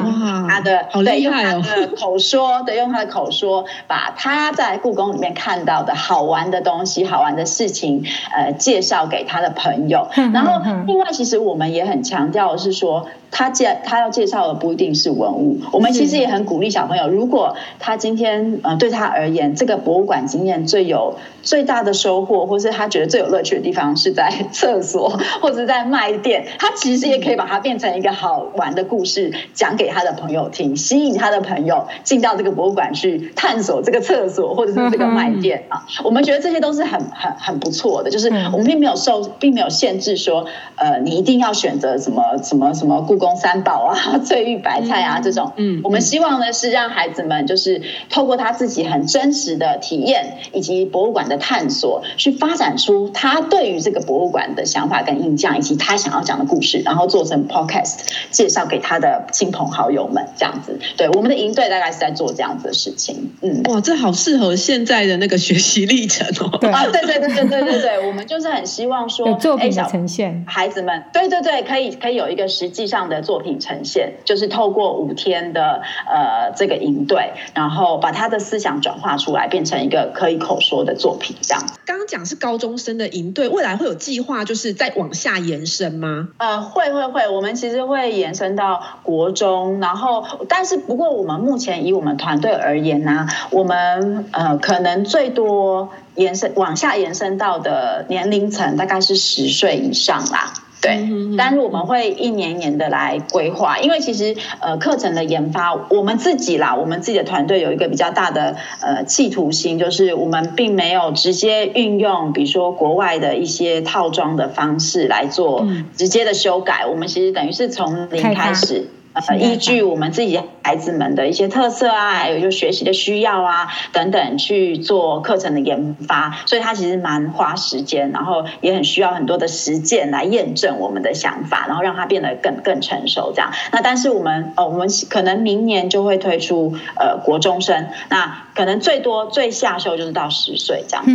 [0.49, 2.87] 他的好厉害哦，他的口说 对用。
[2.87, 10.07] 用他的口说，把他在故宫里面看到的好玩的东西、好玩的事情，呃，介绍给他的朋友。
[10.33, 13.05] 然后，另外，其实我们也很强调的是说。
[13.29, 35.85] 他介他要介绍的不一定是文物，我们其实也很鼓励小朋友，如果他今天呃对他而言，这个博物馆经验最有最大的收获，或是他觉得最有乐趣的地方是在厕所或者在卖店，他其实也可以把它变成一个好玩的故事，讲给他的朋友听，吸引他的朋友进到这个博物馆去探索这个厕所或者是这个卖店啊。
[36.05, 40.45] 我们觉得这些都是很很很不错的，就是我们并没有受，并没有限制说，
[40.77, 43.16] 呃，你一定要选择什么什么什么故。
[43.17, 60.79] 故宫三宝啊， 翠玉白菜啊，这种，嗯，我们希望呢是让孩子们就是透过他自己很真实的体验，以及博物馆的探索，去发展出他对于这个博物馆的想法跟印象，以及他想要讲的故事，然后做成 podcast 介绍给他的亲朋好友们，这样子。
[60.95, 63.31] 对，我们的营队大概是在做这样子的事情。
[63.41, 66.55] 嗯，哇，这好适合现在的那个学习历程哦。
[66.59, 73.06] 对啊，对对对对对对对，我们就是很希望说，有作品的呈现，孩子们，对对对，可以可以有一个实际上。
[73.07, 81.35] 样的作品呈现，就是透过五天的呃这个营队，然后把他的思想转化出来，变成一个可以口说的作品。
[81.41, 86.29] 这样，刚刚讲是高中生的营队，未来会有计划，就是再往下延伸吗？
[86.37, 100.53] 呃，会会会，我们其实会延伸到国中，然后但是不过我们目前以我们团队而言呢、啊，我们呃可能最多延伸往下延伸到的年龄层大概是十岁以上啦。
[100.79, 118.87] 对，但是我们会一年一年的来规划，因为其实呃课程的研发，我们自己啦，我们自己的团队有一个比较大的呃企图心，就是我们并没有直接运用，比如说国外的一些套装的方式来做直接的修改，我们其实等于是从零开始。
[119.27, 133.51] 呃，依据我们自己孩子们的一些特色啊，还有就学习的需要啊等等去做课程的研发，所以它其实蛮花时间，然后也很需要很多的实践来验证我们的想法，然后让它变得更更成熟这样。
[133.71, 141.11] 那但是我们呃，我们可能明年就会推出呃国中生，那可能最多最下修就是到十岁这样子。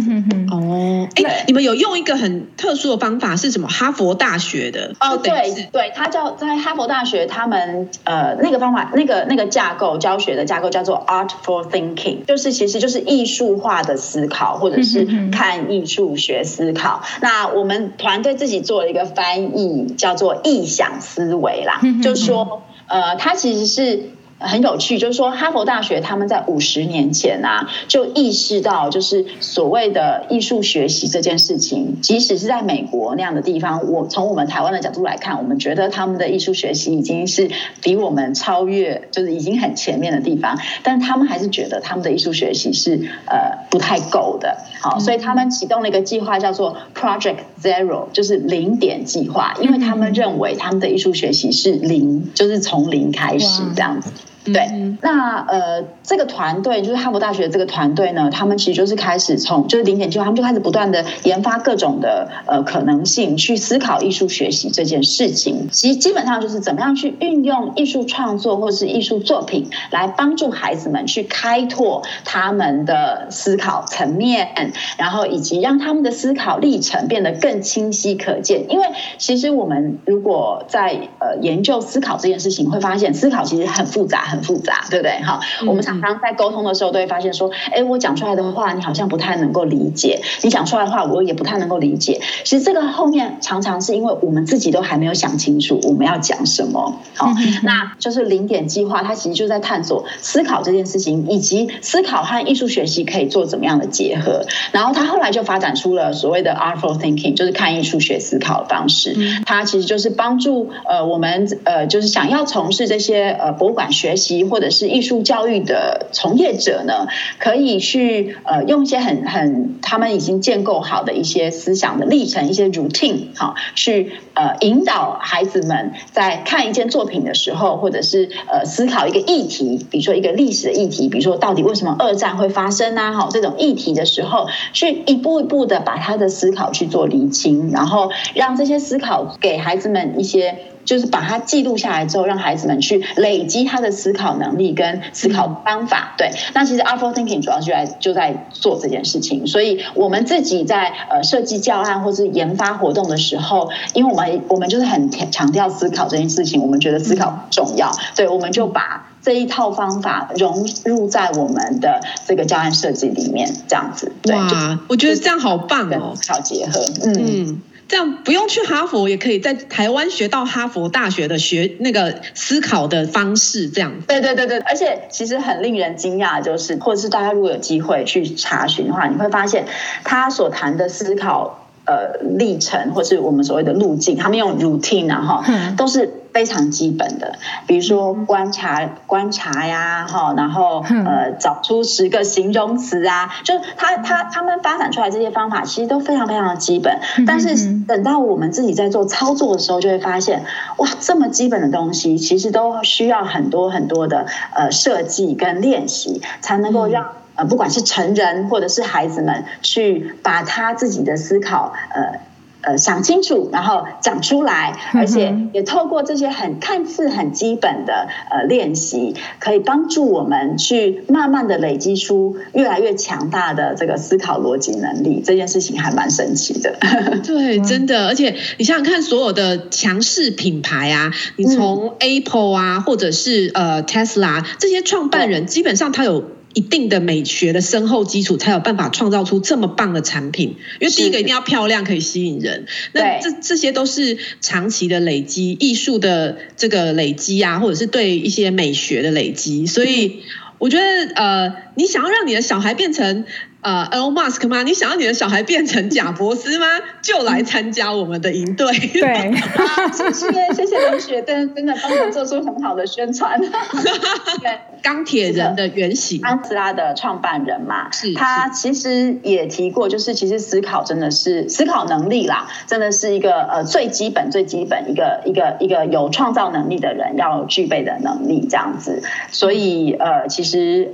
[0.50, 3.68] 哦，哎，你们有用一个很特殊的方法是什么？
[3.68, 7.88] 哈佛大学的哦，对对，它叫在哈佛大学他们。
[8.04, 17.02] 呃，那个方法，那个那个架构，教学的架构叫做 Art for Thinking，就是其实就是艺术化的思考，或者是看艺术学思考。
[17.20, 24.10] 那我们团队自己做了一个翻译，叫做意想思维啦，就是说，呃，它其实是。
[24.42, 44.58] 很有趣，就是说，哈佛大学他们在五十年前啊，就意识到，就是所谓的艺术学习这件事情，即使是在美国那样的地方，我从我们台湾的角度来看，我们觉得他们的艺术学习已经是比我们超越，就是已经很前面的地方，但他们还是觉得他们的艺术学习是呃不太够的。
[44.80, 54.10] 好，所以他们启动了一个计划，叫做 Project Zero，就是零点计划，因为他们认为他们的艺术学习是零，就是从零开始这样子。
[54.44, 65.68] 对，那呃，这个团队就是哈佛大学这个团队呢，他们其实就是开始从就是零点计划，他们就开始不断的研发各种的呃可能性，去思考艺术学习这件事情。
[65.70, 78.68] 其实基本上就是怎么样去运用艺术创作或是艺术作品来帮助孩子们去开拓他们的思考层面，然后以及让他们的思考历程变得更清晰可见。
[78.68, 78.86] 因为
[79.18, 84.31] 其实我们如果在呃研究思考这件事情，会发现思考其实很复杂。
[84.32, 85.22] 很复杂，对不对？
[85.22, 92.20] 好，我们常常在沟通的时候都会发现说，哎，我讲出来的话，你好像不太能够理解；你讲出来的话，我也不太能够理解。
[92.44, 96.98] 其实这个后面常常是因为我们自己都还没有想清楚我们要讲什么。
[97.14, 104.46] 好，那就是零点计划，它其实就在探索思考这件事情，以及思考和艺术学习可以做怎么样的结合。
[104.72, 109.16] 然后他后来就发展出了所谓的 Artful Thinking，就是看艺术学思考的方式。
[109.44, 114.21] 它其实就是帮助呃我们呃就是想要从事这些呃博物馆学习。
[114.48, 117.06] 或者是艺术教育的从业者呢，
[117.38, 133.12] 可以去呃用一些很很他们已经建构好的一些思想的历程，一些 routine 哈，去呃引导孩子们在看一件作品的时候，或者是呃思考一个议题，比如说一个历史的议题，比如说到底为什么二战会发生啊？
[133.12, 140.56] 好，这种议题的时候，去一步一步的把他的思考去做厘清，然后让这些思考给孩子们一些。
[140.84, 146.14] 就是把它记录下来之后，让孩子们去累积他的思考能力跟思考方法。
[146.18, 149.46] 对，那其实 Artful Thinking 主要就在就在做这件事情。
[149.46, 164.12] 所以我们自己在呃设计教案或是研发活动的时候，因为我们我们就是很强调思考这件事情，我们觉得思考重要，所以我们就把这一套方法融入在我们的这个教案设计里面，这样子。
[164.22, 167.14] 对，哇，我觉得这样好棒哦，好结合，嗯。
[167.18, 167.62] 嗯
[167.92, 173.68] 这样不用去哈佛，也可以在台湾学到哈佛大学的学那个思考的方式。
[173.68, 179.66] 这样，对对对对，而且其实很令人惊讶，就是或者是大家如果有机会去查询的话，你会发现
[180.04, 181.61] 他所谈的思考。
[181.84, 187.34] 呃，历程或是我们所谓的路径，他们用 routine 哈、啊，都是非常基本的。
[187.66, 197.00] 比如说观察观察呀，哈，然后呃，找出十个形容词啊，就他他他们发展出来这些方法，其实都非常非常的基本。
[197.26, 200.44] 但是等到我们自己在做操作的时候，就会发现，
[200.76, 207.04] 哇，这么基本的东西，其实都需要很多很多的呃设计跟练习，才能够让。
[207.44, 212.20] 不管是成人或者是孩子们，去把他自己的思考，呃，
[212.62, 225.20] 呃想清楚，然后讲出来，而且也透过这些很看似很基本的呃练习，可以帮助我们去慢慢的累积出越来越强大的这个思考逻辑能力。
[225.24, 226.76] 这件事情还蛮神奇的。
[227.26, 236.22] 对，真的，而且你想想看，所有的强势品牌啊，你从 Apple 啊，或者是呃 Tesla 这些创办人，基本上他有。
[236.54, 240.56] 一定的美学的深厚基础，才有办法创造出这么棒的产品。
[240.80, 242.66] 因为第一个一定要漂亮，可以吸引人。
[242.92, 249.66] 那这这些都是长期的累积，艺术的这个累积啊，或者是对一些美学的累积。
[249.66, 250.22] 所以
[250.58, 253.24] 我觉得，呃，你想要让你的小孩变成。
[253.62, 254.64] 呃，Elon Musk 吗？
[254.64, 256.66] 你想要你的小孩变成贾伯斯吗？
[257.00, 258.66] 就来参加我们的营队。
[258.92, 263.38] 对， 啊、谢谢谢谢林雪，真真的帮我做出很好的宣传。
[264.42, 279.04] 对，钢铁人的原型，特斯拉的创办人嘛，是他其实也提过，就是其实思考真的是思考能力啦，真的是一个呃最基本最基本一个一个一个有创造能力的人要具备的能力这样子。
[279.30, 280.90] 所以呃，其实。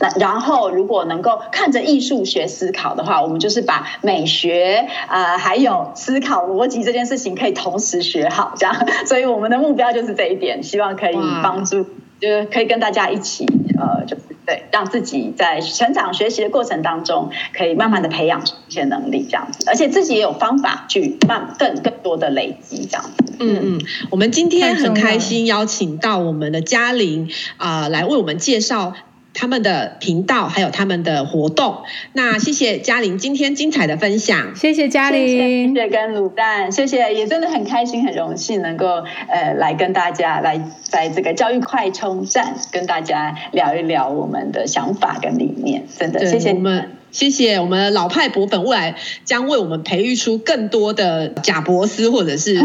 [0.00, 8.86] 那然后，如果能够看着艺术学思考的话，我们就是把美学啊、呃，还有思考逻辑这件事情可以同时学好，这样。
[9.06, 11.84] 所以我们的目标就是这一点，希望可以帮助，
[12.20, 13.44] 就是可以跟大家一起，
[13.76, 23.34] 呃，就是对，让自己在成长学习的过程当中，可以慢慢的培养出一些能力，这样子，而且自己也有方法去慢更更多的累积，这样子。
[23.40, 23.80] 嗯嗯，
[24.10, 28.94] 我们今天很开心邀请到我们的嘉玲啊、呃，来为我们介绍。
[29.40, 46.58] 他们的频道还有他们的活动，那谢谢嘉玲今天精彩的分享，谢谢嘉玲，谢谢跟卤蛋，谢谢，也真的很开心很荣幸能够呃来跟大家来在这个教育快充站跟大家聊一聊我们的想法跟理念，真的谢谢你。
[46.58, 46.97] 们。
[47.10, 52.58] 谢谢我们老派博粉，未来将为我们培育出更多的贾博斯或者是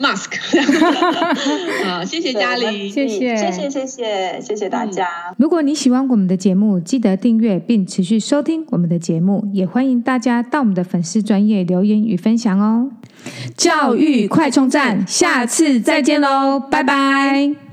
[0.00, 0.30] Mask。
[1.84, 5.06] 好、呃， 谢谢嘉玲，谢谢，谢谢，谢谢，谢谢大家、
[5.36, 12.90] 如果你喜欢我们的节目，记得订阅并持续收听我们的节目，也欢迎大家到我们的粉丝专业留言与分享哦。
[13.56, 17.63] 教育快充站，下次再见喽，拜拜